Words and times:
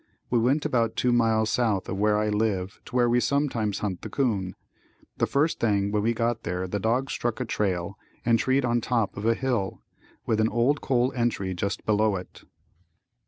We 0.31 0.39
went 0.39 0.65
about 0.65 0.95
two 0.95 1.11
miles 1.11 1.51
south 1.51 1.87
of 1.87 1.95
where 1.95 2.17
I 2.17 2.29
live 2.29 2.81
to 2.85 2.95
where 2.95 3.07
we 3.07 3.19
sometimes 3.19 3.77
hunt 3.85 4.01
the 4.01 4.09
'coon. 4.09 4.55
The 5.17 5.27
first 5.27 5.59
thing 5.59 5.91
when 5.91 6.01
we 6.01 6.11
got 6.11 6.41
there 6.41 6.67
the 6.67 6.79
dogs 6.79 7.13
struck 7.13 7.39
a 7.39 7.45
trail 7.45 7.99
and 8.25 8.39
treed 8.39 8.65
on 8.65 8.81
top 8.81 9.15
of 9.15 9.27
a 9.27 9.35
hill 9.35 9.83
with 10.25 10.39
an 10.41 10.49
old 10.49 10.81
coal 10.81 11.13
entry 11.15 11.53
just 11.53 11.85
below 11.85 12.15
it. 12.15 12.45